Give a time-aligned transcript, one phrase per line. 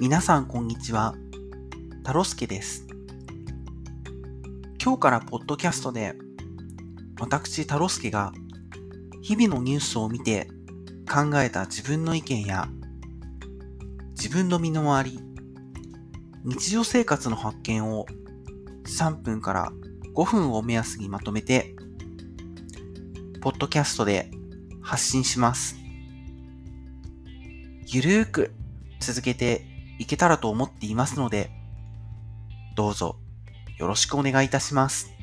[0.00, 1.14] 皆さんこんにちは。
[2.02, 2.84] タロスケです。
[4.82, 6.16] 今日からポッドキャストで、
[7.20, 8.32] 私タロスケが
[9.22, 10.48] 日々のニュースを見て
[11.08, 12.68] 考えた自分の意見や
[14.10, 15.20] 自分の身の回り、
[16.42, 18.06] 日常生活の発見を
[18.86, 19.72] 3分から
[20.16, 21.76] 5分を目安にまとめて、
[23.40, 24.28] ポッドキャストで
[24.82, 25.76] 発信します。
[27.86, 28.50] ゆるーく
[28.98, 31.50] 続けていけたらと思っていますので、
[32.76, 33.16] どうぞ
[33.78, 35.13] よろしくお願いいたします。